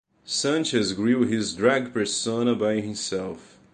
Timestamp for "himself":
2.81-3.59